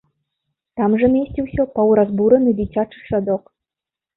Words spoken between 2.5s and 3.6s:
дзіцячы садок.